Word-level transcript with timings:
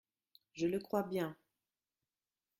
Je 0.53 0.65
le 0.65 0.79
crois 0.79 1.03
bien. 1.03 1.37